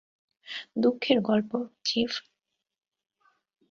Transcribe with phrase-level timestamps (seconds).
[0.77, 1.51] দুঃখের গল্প,
[1.85, 2.11] চিফ।